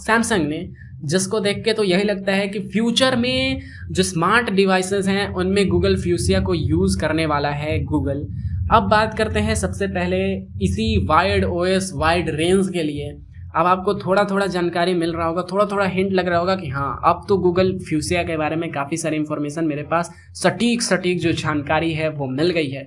सैमसंग 0.00 0.48
ने, 0.48 0.68
जिसको 1.04 1.40
देख 1.40 1.62
के 1.64 1.72
तो 1.72 1.84
यही 1.84 2.04
लगता 2.04 2.32
है 2.32 2.48
कि 2.48 2.60
फ्यूचर 2.68 3.16
में 3.16 3.60
जो 3.90 4.02
स्मार्ट 4.02 4.50
डिवाइसेस 4.50 5.08
हैं, 5.08 5.28
उनमें 5.28 5.68
गूगल 5.68 5.96
फ्यूसिया 5.96 6.40
को 6.40 6.54
यूज़ 6.54 6.98
करने 7.00 7.26
वाला 7.26 7.50
है 7.50 7.78
गूगल 7.84 8.26
अब 8.72 8.82
बात 8.82 9.16
करते 9.18 9.40
हैं 9.40 9.54
सबसे 9.54 9.86
पहले 9.86 10.18
इसी 10.64 11.06
वाइड 11.06 11.44
ओएस 11.44 11.90
वाइड 11.94 12.28
रेंज 12.30 12.68
के 12.68 12.82
लिए। 12.82 13.10
अब 13.56 13.66
आपको 13.66 13.94
थोड़ा 13.94 14.24
थोड़ा 14.24 14.46
जानकारी 14.46 14.94
मिल 14.94 15.12
रहा 15.12 15.26
होगा 15.26 15.42
थोड़ा 15.42 15.66
थोड़ा 15.66 15.84
हिंट 15.86 16.12
लग 16.12 16.28
रहा 16.28 16.38
होगा 16.38 16.56
कि 16.56 16.68
हाँ 16.68 17.00
अब 17.04 17.24
तो 17.28 17.36
गूगल 17.38 17.72
फ्यूसिया 17.78 18.22
के 18.22 18.36
बारे 18.36 18.56
में 18.56 18.70
काफ़ी 18.72 18.96
सारी 18.96 19.16
इन्फॉर्मेशन 19.16 19.64
मेरे 19.64 19.82
पास 19.82 20.10
सटीक 20.34 20.82
सटीक 20.82 21.20
जो 21.20 21.32
जानकारी 21.32 21.92
है 21.92 22.08
वो 22.08 22.26
मिल 22.26 22.50
गई 22.50 22.68
है। 22.68 22.86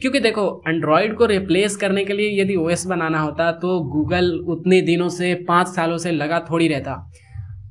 क्योंकि 0.00 0.20
देखो 0.20 0.62
एंड्रॉयड 0.68 1.16
को 1.16 1.26
रिप्लेस 1.26 1.76
करने 1.76 2.04
के 2.04 2.12
लिए 2.12 2.40
यदि 2.42 2.56
ओएस 2.56 2.86
बनाना 2.86 3.20
होता 3.20 3.52
तो 3.52 3.80
गूगल 3.92 4.32
उतने 4.48 4.80
दिनों 4.82 5.08
से, 5.08 5.34
पाँच 5.34 5.68
सालों 5.68 5.98
से 5.98 6.10
लगा 6.12 6.40
थोड़ी 6.50 6.68
रहता। 6.68 7.12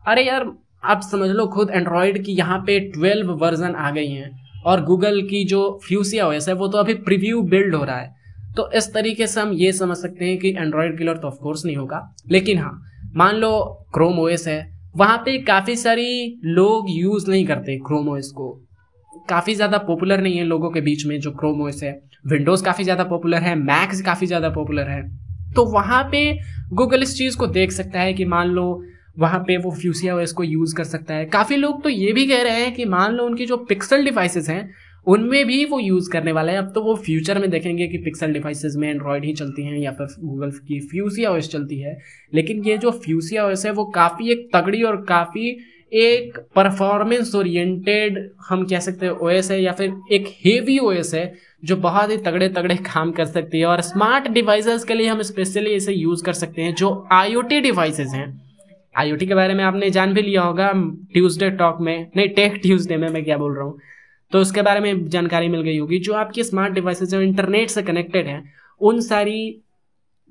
अरे 0.08 0.28
यार, 0.28 0.52
आप 0.84 1.02
समझ 1.02 1.30
लो, 1.30 1.48
खुद 1.48 1.70
एंड्रॉयड 1.70 2.24
की 2.26 2.32
यहाँ 2.32 2.60
पे 2.60 2.80
ट्वेल्व 2.80 3.32
वर्जन 3.36 3.76
आ 3.76 3.92
गई 3.92 4.10
हैं। 4.10 4.45
और 4.66 4.84
गूगल 4.86 5.22
की 5.22 5.44
जो 5.46 5.80
फ्यूसिया 5.88 6.28
ओएस 6.28 6.48
है, 6.50 6.54
वो 6.56 6.68
तो 6.68 6.78
अभी 6.78 6.94
प्रीव्यू 6.96 7.42
बिल्ड 7.44 7.76
हो 7.76 7.84
रहा 7.84 7.98
है। 7.98 8.14
तो 8.58 8.70
इस 8.72 8.94
तरीके 8.94 9.28
से 9.28 9.42
हम 9.42 9.52
ये 9.54 9.72
समझ 9.74 9.98
सकते 9.98 10.26
हैं 10.26 10.38
कि 10.40 10.50
एंड्रॉयड 10.50 10.98
किलर 10.98 11.18
तो 11.18 11.28
ऑफकोर्स 11.28 11.66
नहीं 11.66 11.76
होगा, 11.76 12.02
लेकिन 12.32 12.58
हाँ 12.58 12.82
मान 13.16 13.36
लो 13.36 13.52
क्रोम 13.94 14.20
ओएस 14.20 14.48
है, 14.48 14.74
वहाँ 14.96 15.18
पे 15.18 15.38
काफ़ी 15.44 15.76
सारी 15.76 16.40
लोग 16.46 16.86
यूज़ 16.90 17.30
नहीं 17.32 17.46
करते 17.46 17.78
क्रोम 17.78 18.10
ओएस 18.10 18.32
को। 18.32 18.50
काफ़ी 19.30 19.56
ज़्यादा 19.56 19.78
पॉपुलर 19.78 20.22
नहीं 20.22 20.38
है 20.38 20.44
लोगों 20.44 20.70
के 20.72 20.82
बीच 20.82 21.06
में 21.06 21.20
जो 21.20 21.32
क्रोम 21.32 21.62
ओएस 21.62 21.84
है। 21.84 21.92
विंडोज़ 22.28 22.64
काफ़ी 22.64 22.84
ज़्यादा 22.84 23.04
पॉपुलर 23.04 23.42
है 23.42 23.56
मैक्स 23.56 24.02
काफ़ी 24.02 24.28
ज़्यादा 24.28 24.50
पॉपुलर 24.50 24.90
है। 24.90 25.02
तो 25.56 25.66
वहाँ 25.66 26.04
पे 26.12 26.22
गूगल 26.74 27.04
इस 27.04 27.18
चीज़ 27.18 27.38
को 27.38 27.48
देख 27.50 27.72
सकता 27.72 28.00
है 28.00 28.14
कि 28.14 28.26
मान 28.26 28.50
लो 28.50 28.66
वहाँ 29.20 29.40
पे 29.40 29.58
वो 29.58 29.72
फ्यूसिया 29.72 30.16
ओएस 30.16 30.32
को 30.32 30.44
यूज़ 30.44 30.76
कर 30.76 30.84
सकता 30.84 31.14
है। 31.14 31.26
काफ़ी 31.26 31.56
लोग 31.56 31.84
तो 31.84 31.90
ये 31.90 32.14
भी 32.14 32.28
कह 32.28 32.42
रहे 32.42 32.54
हैं 32.54 32.74
कि 32.74 32.86
मान 32.86 33.14
लो 33.14 33.26
उनकी 33.26 33.46
जो 33.46 33.58
पिक्सल 33.58 34.06
डिवाइसेस 34.06 34.50
हैं, 34.50 34.74
उनमें 35.08 35.46
भी 35.46 35.66
वो 35.66 35.80
यूज़ 35.80 36.10
करने 36.12 36.32
वाला 36.32 36.52
है। 36.52 36.58
अब 36.58 36.72
तो 36.76 36.82
वो 36.82 36.96
फ्यूचर 36.96 37.40
में 37.40 37.50
देखेंगे 37.50 37.88
कि 37.88 37.98
पिक्सल 37.98 38.34
डिवाइसेस 38.34 38.74
में 38.78 38.90
एंड्रॉयड 38.90 39.26
ही 39.26 39.34
चलती 39.34 39.66
हैं 39.66 39.78
या 39.78 39.92
फिर 39.92 40.08
गूगल 40.20 40.52
की 40.52 40.80
फ्यूसिया 40.80 41.32
ओएस 41.32 41.50
चलती 41.50 41.80
है। 41.80 41.98
लेकिन 42.34 42.64
ये 42.64 42.78
जो 42.78 42.92
फ्यूसिया 42.92 43.46
ओएस 43.46 43.66
है, 43.66 43.72
वो 43.72 43.86
काफ़ी 43.86 44.32
एक 44.32 44.50
तगड़ी 44.54 44.84
और 44.84 45.06
काफ़ी 45.10 45.58
एक 45.94 46.38
परफॉर्मेंस 46.56 47.36
ओरिएंटेड 47.36 48.32
हम 48.50 48.66
कह 48.66 48.80
सकते 48.80 49.06
हैं 49.06 49.14
ओएस 49.14 49.52
है 49.52 49.62
या 49.62 49.72
फिर 49.72 49.94
एक 50.12 50.26
हेवी 50.46 50.80
ओएस 50.80 51.14
है, 51.14 51.34
जो 51.66 51.76
बहुत 51.76 52.12
ही 52.12 52.18
तगड़े 52.18 52.50
तगड़े 52.50 52.76
काम 52.76 53.12
कर 53.12 53.26
सकती 53.26 53.60
है। 53.60 53.66
और 53.66 53.82
स्मार्ट 53.82 54.28
डिवाइसेस 54.28 54.84
के 54.84 54.94
लिए 54.94 55.08
हम 55.08 55.22
स्पेशली 55.22 55.70
इसे 55.70 55.94
यूज़ 55.94 56.24
कर 56.24 56.34
सकते 56.34 56.62
हैं, 56.62 56.76
जो 56.76 57.08
आईओटी 57.12 57.62
डिवाइसेस 57.62 58.08
हैं। 58.08 58.45
आईओटी 58.96 59.26
के 59.26 59.36
बारे 59.36 59.54
में 59.54 59.64
आपने 59.64 59.90
जान 59.90 60.14
भी 60.14 60.22
लिया 60.22 60.42
होगा 60.42 60.72
ट्यूसडे 61.14 61.50
टॉक 61.52 61.82
में, 61.82 62.12
नहीं 62.16 62.30
टेक 62.30 62.60
ट्यूसडे 62.62 62.98
में 62.98 63.08
मैं 63.10 63.24
क्या 63.24 63.38
बोल 63.38 63.56
रहा 63.56 63.66
हूँ। 63.66 63.80
तो 64.32 64.40
उसके 64.40 64.62
बारे 64.62 64.80
में 64.80 65.08
जानकारी 65.10 65.48
मिल 65.50 65.62
गई 65.62 65.78
होगी, 65.78 66.00
जो 66.00 66.14
आपकी 66.16 66.44
स्मार्ट 66.44 66.74
डिवाइसेज 66.74 67.10
जो 67.10 67.22
इंटरनेट 67.22 67.70
से 67.70 67.84
कनेक्टेड 67.84 68.28
हैं, 68.28 68.44
उन 68.82 69.02
सारी 69.02 69.62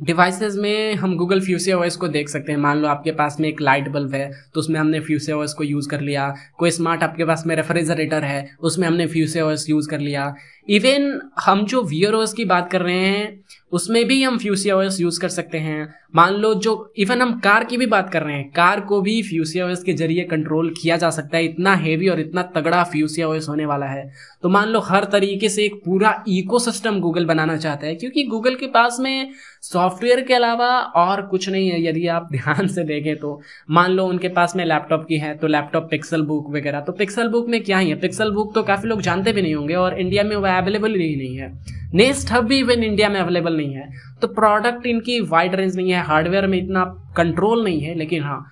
डिवाइसेस 0.01 0.55
में 0.57 0.95
हम 0.95 1.17
गूगल 1.17 1.41
फ्यूसिया 1.41 1.77
ओएस 1.79 1.97
को 1.97 2.09
देख 2.09 2.29
सकते 2.29 2.53
हैं। 2.53 2.59
मान 2.59 2.79
लो 2.79 2.89
आपके 2.89 3.13
पास 3.13 3.37
में 3.41 3.49
एक 3.49 3.61
लाइट 3.61 3.89
बल्ब 3.89 4.15
है 4.15 4.31
तो 4.55 4.61
उसमें 4.61 4.79
हमने 4.81 5.01
फ्यूसिया 5.01 5.37
ओएस 5.37 5.53
को 5.53 5.65
यूज़ 5.65 5.89
कर 5.89 6.01
लिया। 6.01 6.35
कोई 6.59 6.71
स्मार्ट 6.71 7.03
आपके 7.03 7.25
पास 7.25 7.45
में 7.47 7.55
रेफ्रिजरेटर 7.57 8.25
है, 8.25 8.57
उसमें 8.61 8.87
हमने 8.89 9.07
फ्यूसिया 9.07 9.45
ओएस 9.47 9.69
यूज़ 9.71 9.89
कर 9.91 10.01
लिया। 10.01 10.35
इवन 10.69 11.21
हम 11.45 11.65
जो 11.67 11.83
वियर 11.83 12.15
ओएस 12.15 12.33
की 12.33 12.45
बात 12.45 12.71
कर 12.71 12.83
रहे 12.83 12.99
हैं, 12.99 13.43
उसमें 13.73 14.05
भी 14.05 14.23
हम 14.23 14.39
फ्यूसिया 14.39 14.77
ओएस 14.77 15.01
यूज़ 15.01 15.21
कर 15.21 15.29
सकते 15.29 15.59
हैं। 15.59 15.95
मान 16.17 16.35
लो 16.35 16.53
जो 16.55 16.93
इवन 16.99 17.23
हम 17.23 17.33
कार 17.41 17.65
की 17.65 17.77
भी 17.77 17.87
बात 17.87 18.11
कर 18.11 18.23
रहे 18.23 18.37
हैं, 18.37 18.49
कार 18.51 18.81
को 18.81 19.01
भी 19.01 19.23
फ्यूसिया 19.23 19.67
ओएस 19.67 19.83
के 19.83 19.93
ज़रिए 19.93 20.25
कंट्रोल 20.25 20.73
किया 20.83 20.97
जा 20.97 21.11
सकता 21.11 21.37
है। 21.37 21.45
इतना 21.45 21.75
हेवी 21.77 22.09
और 22.09 22.21
इतना 22.21 22.43
तगड़ा 22.55 22.83
फ्यूसिया 22.85 23.29
ओएस 23.29 23.49
होने 23.49 23.67
वाला 23.67 23.87
है। 23.87 24.11
तो 24.43 24.49
मान 24.49 24.69
लो 24.69 24.81
हर 24.81 25.05
तरीके 25.05 25.49
से 25.49 25.65
एक 25.65 25.81
पूरा 25.85 26.13
इकोसिस्टम 26.29 27.01
गूगल 27.01 27.25
बनाना 27.27 27.57
चाहता 27.57 27.87
है, 27.87 27.95
क्योंकि 27.95 28.25
गूगल 28.25 28.55
के 28.55 28.67
पास 28.67 28.99
में 29.01 29.33
सॉफ्टवेयर 29.63 30.21
के 30.21 30.35
अलावा 30.35 30.69
और 30.97 31.23
कुछ 31.27 31.49
नहीं 31.49 31.69
है। 31.69 31.83
यदि 31.85 32.07
आप 32.09 32.29
ध्यान 32.33 32.67
से 32.69 32.85
देखें 32.85 33.17
तो 33.17 33.41
मान 33.71 33.91
लो 33.91 34.07
उनके 34.07 34.29
पास 34.31 34.57
में 34.57 34.65
लैपटॉप 34.65 35.05
की 35.09 35.19
है 35.19 35.35
तो 35.39 35.47
लैपटॉप 35.47 35.89
पिक्सल 35.91 36.23
बुक 36.23 36.51
वगैरह। 36.51 36.81
तो 36.81 36.93
पिक्सल 36.93 37.29
बुक 37.29 37.49
में 37.49 37.63
क्या 37.65 37.79
ही 37.79 37.91
है? 37.91 37.97
पिक्सल 38.01 38.31
बुक 38.33 38.55
तो 38.55 38.63
काफ़ी 38.63 38.89
लोग 38.89 39.01
जानते 39.03 39.33
भी 39.33 39.43
नहीं 39.43 39.55
होंगे 39.55 39.75
और 39.75 39.99
इंडिया 40.01 40.25
में 40.25 40.37
वो 40.55 40.63
अवेलेबल 40.63 40.95
ही 40.95 41.15
नहीं 41.17 41.37
है। 41.37 41.53
नेस्ट 41.95 42.33
हब 42.33 42.45
भी 42.45 42.59
इवन 42.59 42.85
इंडिया 42.85 43.09
में 43.09 43.21
अवेलेबल 43.21 43.57
नहीं 43.57 43.75
है। 43.75 43.89
तो 44.23 44.29
प्रोडक्ट 44.31 44.87
इनकी 44.87 45.21
वाइड 45.23 45.55
रेंज 45.55 45.77
नहीं 45.77 45.93
है 45.93 46.03
हार्डवेयर 46.03 46.47
में 46.47 46.59
इतना 46.59 46.85
कंट्रोल 47.17 47.65
नहीं 47.65 47.81
है, 47.81 47.95
लेकिन 47.95 48.23
हाँ 48.23 48.45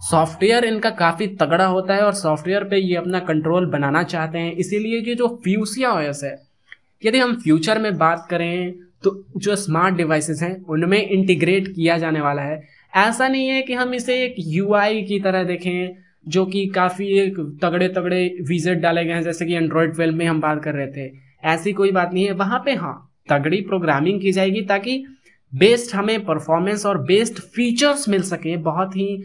सॉफ्टवेयर 0.00 0.64
इनका 0.64 0.90
काफ़ी 0.90 1.26
तगड़ा 1.36 1.64
होता 1.66 1.94
है 1.94 2.02
और 2.02 2.12
सॉफ्टवेयर 2.14 2.64
पे 2.64 2.76
ये 2.76 2.94
अपना 2.96 3.18
कंट्रोल 3.20 3.66
बनाना 3.66 4.02
चाहते 4.02 4.38
हैं। 4.38 4.52
इसीलिए 4.54 5.00
कि 5.02 5.14
जो 5.14 5.28
फ्यूसिया 5.44 5.92
ओएस 5.92 6.20
है, 6.24 6.36
यदि 7.04 7.18
हम 7.18 7.34
फ्यूचर 7.34 7.78
में 7.78 7.96
बात 7.98 8.26
करें 8.30 8.72
तो 9.04 9.10
जो 9.36 9.56
स्मार्ट 9.56 9.94
डिवाइसेस 9.94 10.42
हैं, 10.42 10.64
उनमें 10.64 11.08
इंटीग्रेट 11.08 11.68
किया 11.68 11.96
जाने 11.98 12.20
वाला 12.20 12.42
है। 12.42 12.60
ऐसा 12.92 13.28
नहीं 13.28 13.48
है 13.48 13.62
कि 13.62 13.74
हम 13.74 13.94
इसे 13.94 14.14
एक 14.24 14.34
यूआई 14.38 15.02
की 15.02 15.20
तरह 15.20 15.44
देखें, 15.44 15.96
जो 16.28 16.44
कि 16.46 16.66
काफ़ी 16.66 17.06
एक 17.18 17.38
तगड़े 17.62 17.88
तगड़े 17.88 18.24
विजेट 18.48 18.78
डाले 18.78 19.04
गए 19.04 19.12
हैं, 19.12 19.22
जैसे 19.22 19.46
कि 19.46 19.54
एंड्रॉयड 19.54 19.94
ट्वेल्व 19.94 20.16
में 20.16 20.26
हम 20.26 20.40
बात 20.40 20.62
कर 20.64 20.74
रहे 20.74 20.86
थे। 20.86 21.08
ऐसी 21.42 21.72
कोई 21.72 21.90
बात 21.92 22.12
नहीं 22.14 22.24
है। 22.24 22.32
वहाँ 22.34 22.62
पे 22.64 22.74
हाँ 22.74 22.94
तगड़ी 23.28 23.60
प्रोग्रामिंग 23.62 24.20
की 24.20 24.32
जाएगी 24.32 24.62
ताकि 24.62 25.04
बेस्ट 25.52 25.94
हमें 25.94 26.24
परफॉर्मेंस 26.24 26.86
और 26.86 26.98
बेस्ट 26.98 27.40
फीचर्स 27.54 28.08
मिल 28.08 28.22
सके, 28.22 28.56
बहुत 28.56 28.96
ही 28.96 29.22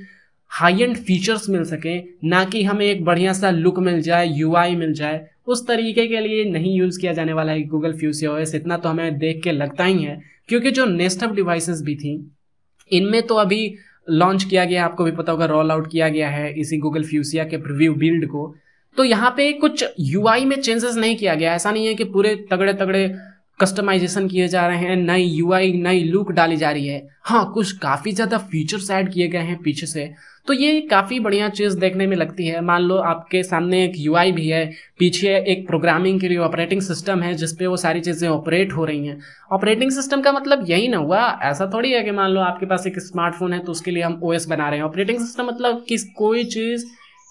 हाई 0.52 0.82
एंड 0.82 0.96
फीचर्स 0.98 1.50
मिल 1.50 1.64
सके, 1.64 1.98
ना 2.24 2.44
कि 2.46 2.64
हमें 2.64 2.86
एक 2.86 3.04
बढ़िया 3.06 3.34
सा 3.34 3.50
लुक 3.50 3.80
मिल 3.80 4.02
जाए 4.02 4.28
यूआई 4.28 4.76
मिल 4.76 4.94
जाए। 4.94 5.26
उस 5.48 5.66
तरीके 5.68 6.06
के 6.08 6.20
लिए 6.20 6.44
नहीं 6.46 6.76
यूज़ 6.78 7.00
किया 7.00 7.14
जाने 7.14 7.34
वाला 7.34 7.52
है 7.52 7.64
गूगल 7.64 7.94
फ्यूसी 7.94 8.26
ओएस 8.26 8.56
इतना 8.56 8.78
तो 8.78 8.90
हमें 8.90 9.18
देख 9.18 9.42
के 9.44 9.52
लगता 9.52 9.84
ही 9.84 10.04
है, 10.04 10.22
क्योंकि 10.50 10.72
जो 10.72 10.86
नेस्टअप 10.86 11.34
डिवाइसेस 11.36 11.82
भी 11.82 11.96
थी, 11.96 12.14
इनमें 12.92 13.22
तो 13.24 13.36
अभी 13.36 13.76
लॉन्च 14.08 14.44
किया 14.44 14.66
गया, 14.66 14.86
आपको 14.86 15.04
भी 15.04 15.12
पता 15.12 15.32
होगा 15.32 15.46
रोल 15.46 15.72
आउट 15.72 15.92
किया 15.92 16.10
गया 16.10 16.30
है 16.30 16.54
इसी 16.54 16.78
गूगल 16.78 17.04
फ्यूसिया 17.04 17.44
के 17.44 17.58
प्रिव्यू 17.58 17.94
बिल्ड 17.96 18.26
को। 18.28 18.54
तो 18.98 19.04
यहाँ 19.04 19.30
पे 19.38 19.52
कुछ 19.54 19.84
यूआई 20.00 20.46
में 20.46 20.60
चेंजेस 20.62 20.96
नहीं 20.96 21.16
किया 21.18 21.36
गया। 21.36 21.54
ऐसा 21.56 21.72
नहीं 21.72 21.88
है 21.88 21.94
कि 21.96 22.04
पूरे 22.06 22.36
तगड़े 22.52 22.74
तगड़े 22.74 23.08
कस्टमाइजेशन 23.60 24.28
किए 24.28 24.48
जा 24.48 24.66
रहे 24.68 24.78
हैं, 24.78 24.96
नई 24.98 25.24
यूआई 25.24 25.74
नई 25.74 26.04
लुक 26.04 26.32
डाली 26.32 26.56
जा 26.58 26.72
रही 26.72 26.88
है। 26.88 27.08
हाँ 27.24 27.52
कुछ 27.54 27.72
काफ़ी 27.80 28.12
ज़्यादा 28.12 28.38
फीचर्स 28.38 28.90
ऐड 28.92 29.12
किए 29.14 29.28
गए 29.28 29.40
हैं 29.40 29.58
पीछे 29.64 29.86
से। 29.86 30.10
तो 30.48 30.54
ये 30.54 30.82
काफ़ी 30.82 31.20
बढ़िया 31.20 31.48
चीज़ 31.50 31.78
देखने 31.80 32.08
में 32.08 32.16
लगती 32.18 32.48
है। 32.48 32.62
मान 32.62 32.82
लो 32.82 32.96
आपके 33.04 33.44
सामने 33.44 33.84
एक 33.84 33.94
यूआई 33.98 34.32
भी 34.32 34.48
है, 34.48 34.66
पीछे 35.00 35.36
एक 35.48 35.66
प्रोग्रामिंग 35.68 36.20
के 36.22 36.28
लिए 36.30 36.38
ऑपरेटिंग 36.40 36.82
सिस्टम 36.82 37.22
है 37.22 37.34
जिसपे 37.34 37.68
वो 37.68 37.78
सारी 37.78 38.02
चीज़ें 38.02 38.28
ऑपरेट 38.30 38.74
हो 38.74 38.86
रही 38.86 39.08
हैं। 39.08 39.18
ऑपरेटिंग 39.52 39.92
सिस्टम 39.92 40.22
का 40.22 40.32
मतलब 40.32 40.66
यही 40.70 40.88
ना 40.88 40.98
हुआ। 40.98 41.24
ऐसा 41.44 41.70
थोड़ी 41.74 41.92
है 41.92 42.04
कि 42.04 42.12
मान 42.12 42.32
लो 42.32 42.42
आपके 42.42 42.66
पास 42.66 42.88
एक 42.88 43.00
स्मार्टफ़ोन 43.00 43.54
है 43.54 43.60
तो 43.60 43.72
उसके 43.72 43.92
लिए 43.92 44.04
हम 44.04 44.20
ओएस 44.24 44.46
बना 44.48 44.70
रहे 44.70 44.80
हैं। 44.80 44.86
ऑपरेटिंग 44.86 45.20
सिस्टम 45.20 45.46
मतलब 45.46 45.84
किस 45.90 46.04
कोई 46.18 46.44
चीज़ 46.44 46.86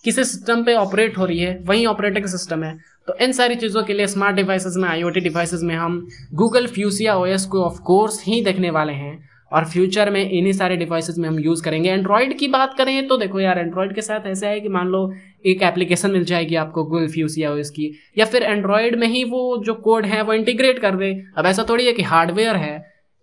किसी 0.05 0.25
सिस्टम 0.25 0.65
पे 0.65 0.75
ऑपरेट 0.77 1.19
हो 1.19 1.25
रही 1.25 1.39
है, 1.39 1.59
वही 1.63 1.87
ऑपरेटिंग 1.87 2.27
सिस्टम 2.27 2.65
है। 2.65 2.77
तो 3.09 3.17
इन 3.21 3.33
सारी 3.33 3.55
चीज़ों 3.57 3.83
के 3.83 3.93
लिए 3.93 4.07
स्मार्ट 4.07 4.37
डिवाइसेस 4.37 4.75
में 4.77 4.89
आईओटी 4.89 5.21
डिवाइसेस 5.21 5.61
में 5.63 5.75
हम 5.75 6.07
गूगल 6.35 6.67
फ्यूसिया 6.69 7.17
ओएस 7.17 7.45
को 7.47 7.65
ऑफ़ 7.65 7.81
कोर्स 7.83 8.23
ही 8.27 8.43
देखने 8.45 8.71
वाले 8.71 8.93
हैं। 8.95 9.23
और 9.53 9.65
फ्यूचर 9.65 10.11
में 10.11 10.21
इन्हीं 10.21 10.53
सारे 10.53 10.77
डिवाइसेस 10.77 11.19
में 11.19 11.29
हम 11.29 11.39
यूज़ 11.39 11.63
करेंगे। 11.63 11.91
एंड्रॉयड 11.91 12.37
की 12.39 12.47
बात 12.49 12.75
करें 12.79 13.07
तो 13.09 13.17
देखो 13.17 13.41
यार 13.41 13.59
एंड्रॉयड 13.59 13.95
के 13.95 14.01
साथ 14.01 14.27
ऐसा 14.27 14.49
है 14.49 14.61
कि 14.61 14.69
मान 14.69 14.89
लो 14.89 15.03
एक 15.47 15.63
एप्लीकेशन 15.63 16.11
मिल 16.11 16.25
जाएगी 16.25 16.55
आपको 16.55 16.85
गूगल 16.85 17.07
फ्यूसिया 17.09 17.53
ओएस 17.53 17.71
की, 17.71 17.91
या 18.19 18.25
फिर 18.25 18.43
एंड्रॉयड 18.43 18.97
में 18.99 19.07
ही 19.09 19.23
वो 19.25 19.63
जो 19.65 19.75
कोड 19.75 20.07
है 20.07 20.23
वो 20.23 20.33
इंटीग्रेट 20.33 20.79
कर 20.79 20.97
दे। 20.97 21.13
अब 21.39 21.47
ऐसा 21.47 21.65
थोड़ी 21.69 21.87
है 21.87 21.93
कि 21.93 22.03
हार्डवेयर 22.05 22.57
है, 22.57 22.77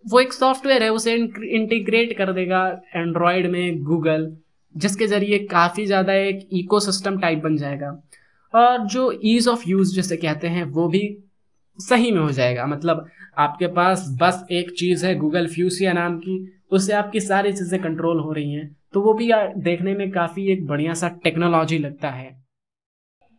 वो 0.06 0.20
एक 0.20 0.34
सॉफ्टवेयर 0.34 0.84
है, 0.84 0.90
उसे 0.92 1.16
इंटीग्रेट 1.16 2.18
कर 2.18 2.32
देगा 2.34 2.66
एंड्रॉयड 2.96 3.50
में 3.52 3.84
गूगल 3.84 4.32
जिसके 4.76 5.08
ज़रिए 5.08 5.40
काफ़ी 5.48 5.86
ज़्यादा 5.86 6.14
एक 6.16 6.48
इकोसिस्टम 6.54 7.20
टाइप 7.20 7.40
बन 7.40 7.58
जाएगा। 7.58 7.90
और 8.54 8.86
जो 8.86 9.12
ईज़ 9.26 9.50
ऑफ़ 9.50 9.64
यूज़ 9.68 9.96
जिसे 9.96 10.18
कहते 10.18 10.48
हैं, 10.48 10.64
वो 10.64 10.88
भी 10.88 11.18
सही 11.80 12.12
में 12.12 12.20
हो 12.22 12.32
जाएगा। 12.32 12.66
मतलब 12.66 13.06
आपके 13.38 13.68
पास 13.68 14.06
बस 14.22 14.46
एक 14.52 14.72
चीज़ 14.72 15.06
है 15.06 15.16
गूगल 15.16 15.48
फ्यूसिया 15.48 15.94
नाम 15.94 16.18
की, 16.18 16.54
उससे 16.72 16.94
आपकी 16.94 17.20
सारी 17.20 17.52
चीज़ें 17.54 17.82
कंट्रोल 17.82 18.20
हो 18.20 18.32
रही 18.34 18.54
हैं। 18.54 18.76
तो 18.94 19.02
वो 19.02 19.14
भी 19.14 19.30
देखने 19.58 19.94
में 19.94 20.10
काफ़ी 20.12 20.52
एक 20.52 20.66
बढ़िया 20.68 20.94
सा 20.94 21.08
टेक्नोलॉजी 21.24 21.78
लगता 21.78 22.10
है। 22.10 22.30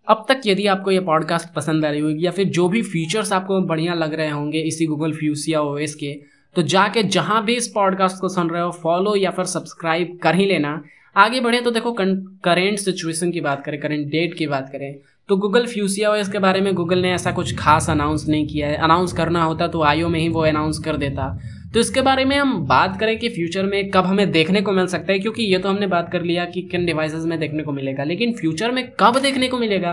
अब 0.07 0.25
तक 0.29 0.41
यदि 0.47 0.67
आपको 0.67 0.91
ये 0.91 1.01
पॉडकास्ट 1.01 1.53
पसंद 1.55 1.85
आ 1.85 1.91
रही 1.91 2.01
होगी, 2.01 2.25
या 2.25 2.31
फिर 2.31 2.49
जो 2.49 2.69
भी 2.69 2.83
फीचर्स 2.83 3.33
आपको 3.33 3.61
बढ़िया 3.61 3.95
लग 3.95 4.15
रहे 4.15 4.31
होंगे 4.31 4.61
इसी 4.61 4.87
गूगल 4.87 5.13
फ्यूसिया 5.13 5.61
ओएस 5.63 5.95
के 5.95 6.13
तो 6.57 6.63
जाके 6.65 7.03
जहाँ 7.03 7.45
भी 7.45 7.55
इस 7.57 7.69
पॉडकास्ट 7.69 8.21
को 8.21 8.29
सुन 8.29 8.51
रहे 8.51 8.63
हो 8.63 8.71
फॉलो 8.73 9.15
या 9.17 9.31
फिर 9.31 9.45
सब्सक्राइब 9.45 10.19
कर 10.23 10.35
ही 10.35 10.47
लेना। 10.47 10.73
आगे 11.17 11.41
बढ़े 11.41 11.61
तो 11.61 11.71
देखो 11.71 11.93
करेंट 11.93 12.79
सिचुएशन 12.79 13.31
की 13.31 13.41
बात 13.41 13.65
करें 13.65 13.81
करेंट 13.81 14.07
डेट 14.11 14.35
की 14.35 14.47
बात 14.47 14.69
करें 14.73 14.95
तो 15.29 15.37
गूगल 15.37 15.67
फ्यूसिया 15.67 16.11
ओएस 16.11 16.29
के 16.29 16.39
बारे 16.39 16.61
में 16.61 16.73
गूगल 16.75 16.99
ने 16.99 17.13
ऐसा 17.13 17.31
कुछ 17.33 17.55
खास 17.59 17.89
अनाउंस 17.91 18.25
नहीं 18.29 18.47
किया 18.47 18.69
है। 18.69 18.77
अनाउंस 18.77 19.13
करना 19.13 19.43
होता 19.43 19.67
तो 19.69 19.83
आईओ 19.83 20.09
में 20.09 20.19
ही 20.21 20.29
वो 20.29 20.41
अनाउंस 20.43 20.79
कर 20.79 20.97
देता। 20.97 21.29
तो 21.75 21.81
इसके 21.81 22.01
बारे 22.01 22.25
में 22.25 22.37
हम 22.37 22.59
बात 22.67 22.99
करें 23.01 23.19
कि 23.19 23.29
फ्यूचर 23.29 23.67
में 23.67 23.91
कब 23.91 24.07
हमें 24.07 24.31
देखने 24.33 24.61
को 24.63 24.73
मिल 24.73 24.87
सकता 24.87 25.13
है, 25.13 25.19
क्योंकि 25.19 25.43
ये 25.43 25.59
तो 25.59 25.69
हमने 25.69 25.87
बात 25.87 26.11
कर 26.13 26.23
लिया 26.23 26.45
कि 26.45 26.63
किन 26.63 26.87
डिवाइसेस 26.87 27.25
में 27.25 27.39
देखने 27.39 27.63
को 27.63 27.73
मिलेगा। 27.73 28.05
लेकिन 28.05 28.33
फ्यूचर 28.33 28.71
में 28.71 28.85
कब 29.01 29.19
देखने 29.19 29.49
को 29.49 29.59
मिलेगा? 29.59 29.93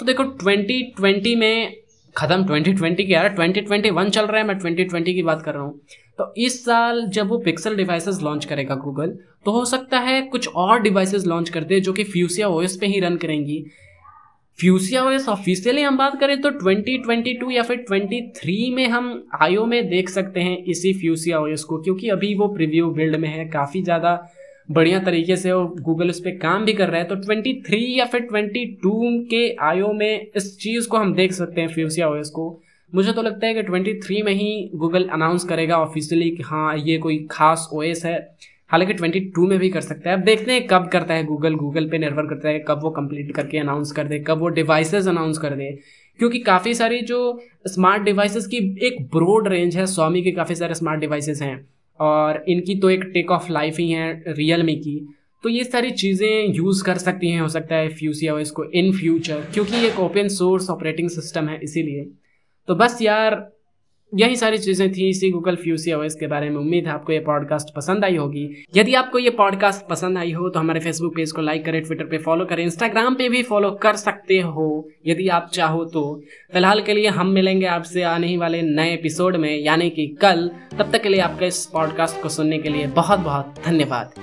तो 0.00 0.06
देखो 0.06 0.24
2020 0.42 1.34
में, 1.36 1.72
ख़त्म 2.16 2.44
2020 2.44 3.06
की 3.06 3.12
यार 3.12 3.28
2021 3.34 4.10
चल 4.10 4.26
रहा 4.26 4.40
है, 4.40 4.46
मैं 4.46 4.58
2020 4.58 5.14
की 5.14 5.22
बात 5.22 5.42
कर 5.42 5.54
रहा 5.54 5.62
हूँ। 5.62 5.80
तो 6.18 6.32
इस 6.36 6.64
साल 6.64 7.06
जब 7.06 7.28
वो 7.28 7.38
पिक्सल 7.38 7.76
डिवाइसेस 7.76 8.20
लॉन्च 8.22 8.44
करेगा 8.44 8.74
गूगल 8.74 9.18
तो 9.44 9.50
हो 9.50 9.64
सकता 9.64 9.98
है 9.98 10.20
कुछ 10.22 10.48
और 10.48 10.80
डिवाइसेस 10.82 11.26
लॉन्च 11.26 11.48
कर 11.48 11.64
दे 11.64 11.80
जो 11.80 11.92
कि 11.92 12.04
फ्यूसिया 12.04 12.48
ओएस 12.48 12.76
पे 12.76 12.86
ही 12.86 13.00
रन 13.00 13.16
करेंगी। 13.16 13.64
फ्यूसिया 14.58 15.02
ओएस 15.04 15.28
ऑफिशियली 15.28 15.82
हम 15.82 15.96
बात 15.96 16.18
करें 16.20 16.40
तो 16.40 16.50
2022 16.60 17.50
या 17.52 17.62
फिर 17.62 17.84
23 17.90 18.70
में 18.74 18.86
हम 18.88 19.28
आईओ 19.42 19.64
में 19.64 19.88
देख 19.88 20.08
सकते 20.08 20.40
हैं 20.40 20.56
इसी 20.64 20.92
फ्यूसिया 20.92 21.40
ओएस 21.40 21.64
को, 21.64 21.78
क्योंकि 21.78 22.08
अभी 22.08 22.34
वो 22.34 22.48
प्रीव्यू 22.48 22.90
बिल्ड 22.90 23.16
में 23.16 23.28
है, 23.28 23.44
काफ़ी 23.48 23.82
ज़्यादा 23.82 24.18
बढ़िया 24.70 24.98
तरीके 24.98 25.36
से 25.36 25.52
वो 25.52 25.66
गूगल 25.80 26.08
उस 26.10 26.20
पर 26.20 26.38
काम 26.38 26.64
भी 26.64 26.72
कर 26.72 26.88
रहा 26.88 27.00
है। 27.00 27.06
तो 27.06 27.16
23 27.16 27.98
या 27.98 28.04
फिर 28.04 28.26
22 28.32 29.26
के 29.30 29.44
आईओ 29.62 29.92
में 29.92 30.26
इस 30.36 30.56
चीज़ 30.58 30.88
को 30.88 30.96
हम 30.96 31.14
देख 31.14 31.32
सकते 31.32 31.60
हैं 31.60 31.68
फ्यूसिया 31.68 32.08
ओएस 32.08 32.30
को। 32.30 32.50
मुझे 32.92 33.12
तो 33.12 33.22
लगता 33.22 33.46
है 33.46 33.54
कि 33.54 33.62
23 33.62 34.22
में 34.24 34.32
ही 34.32 34.70
गूगल 34.74 35.04
अनाउंस 35.08 35.44
करेगा 35.44 35.78
ऑफिशियली 35.78 36.30
कि 36.30 36.42
हाँ 36.42 36.76
ये 36.78 36.98
कोई 36.98 37.18
खास 37.30 37.68
ओएस 37.72 38.04
है। 38.04 38.16
हालाँकि 38.70 38.94
22 38.94 39.48
में 39.48 39.58
भी 39.58 39.68
कर 39.70 39.80
सकता 39.80 40.10
है। 40.10 40.16
अब 40.16 40.22
देखते 40.22 40.52
हैं 40.52 40.66
कब 40.66 40.88
करता 40.88 41.14
है 41.14 41.24
गूगल 41.24 41.54
गूगल 41.54 41.88
पे 41.90 41.98
निर्भर 41.98 42.26
करता 42.26 42.48
है 42.48 42.58
कब 42.58 42.80
वो 42.82 42.90
कंप्लीट 42.90 43.34
करके 43.34 43.58
अनाउंस 43.58 43.92
कर 43.92 44.06
दे, 44.06 44.18
कब 44.18 44.38
वो 44.38 44.48
डिवाइसेस 44.48 45.08
अनाउंस 45.08 45.38
कर 45.38 45.54
दे। 45.54 45.70
क्योंकि 46.18 46.38
काफ़ी 46.38 46.74
सारी 46.74 47.00
जो 47.02 47.18
स्मार्ट 47.66 48.02
डिवाइसेस 48.02 48.46
की 48.46 48.56
एक 48.86 49.00
ब्रॉड 49.14 49.48
रेंज 49.48 49.76
है 49.76 49.86
स्वामी 49.86 50.22
के 50.22 50.32
काफ़ी 50.32 50.54
सारे 50.54 50.74
स्मार्ट 50.74 51.00
डिवाइसेस 51.00 51.42
हैं 51.42 51.68
और 52.00 52.44
इनकी 52.48 52.74
तो 52.74 52.90
एक 52.90 53.04
टेक 53.14 53.30
ऑफ़ 53.30 53.50
लाइफ 53.52 53.78
ही 53.78 53.90
है 53.90 54.12
रियल 54.28 54.62
मी 54.62 54.76
की। 54.76 54.98
तो 55.44 55.48
ये 55.48 55.64
सारी 55.64 55.90
चीज़ें 55.90 56.54
यूज़ 56.54 56.84
कर 56.84 56.98
सकती 56.98 57.30
हैं, 57.30 57.40
हो 57.40 57.48
सकता 57.48 57.74
है 57.74 57.88
फ्यूसिया 57.88 58.38
इसको 58.38 58.64
इन 58.64 58.92
फ्यूचर 58.92 59.40
क्योंकि 59.54 59.86
एक 59.86 59.98
ओपन 60.00 60.28
सोर्स 60.28 60.70
ऑपरेटिंग 60.70 61.10
सिस्टम 61.10 61.48
है, 61.48 61.60
इसीलिए। 61.62 62.08
तो 62.68 62.74
बस 62.74 62.98
यार, 63.02 63.44
यही 64.12 64.36
सारी 64.36 64.58
चीज़ें 64.58 64.92
थी 64.92 65.08
इसी 65.08 65.30
गूगल 65.30 65.56
फ्यूसी 65.56 65.92
ओएस 65.92 66.14
के 66.14 66.26
बारे 66.26 66.48
में। 66.50 66.56
उम्मीद 66.56 66.86
है 66.86 66.92
आपको 66.92 67.12
ये 67.12 67.18
पॉडकास्ट 67.20 67.74
पसंद 67.74 68.04
आई 68.04 68.16
होगी। 68.16 68.64
यदि 68.76 68.94
आपको 68.94 69.18
ये 69.18 69.30
पॉडकास्ट 69.30 69.86
पसंद 69.88 70.18
आई 70.18 70.32
हो 70.32 70.48
तो 70.48 70.60
हमारे 70.60 70.80
फेसबुक 70.80 71.14
पेज 71.16 71.32
को 71.32 71.42
लाइक 71.42 71.64
करें 71.64 71.80
ट्विटर 71.82 72.04
पे 72.04 72.18
फॉलो 72.18 72.44
करें 72.44 72.62
इंस्टाग्राम 72.64 73.14
पे 73.14 73.28
भी 73.28 73.42
फॉलो 73.42 73.70
कर 73.82 73.96
सकते 73.96 74.38
हो, 74.40 74.88
यदि 75.06 75.28
आप 75.28 75.50
चाहो 75.54 75.84
तो। 75.84 76.04
फ़िलहाल 76.52 76.82
के 76.82 76.94
लिए 76.94 77.08
हम 77.08 77.30
मिलेंगे 77.30 77.66
आपसे 77.66 78.02
आने 78.04 78.26
ही 78.26 78.36
वाले 78.36 78.62
नए 78.62 78.92
एपिसोड 78.94 79.36
में, 79.36 79.56
यानी 79.56 79.90
कि 79.90 80.06
कल। 80.22 80.50
तब 80.78 80.90
तक 80.92 81.02
के 81.02 81.08
लिए 81.08 81.20
आपके 81.20 81.46
इस 81.46 81.64
पॉडकास्ट 81.66 82.22
को 82.22 82.28
सुनने 82.28 82.58
के 82.58 82.68
लिए 82.68 82.86
बहुत 82.96 83.20
बहुत 83.20 83.54
धन्यवाद। 83.66 84.14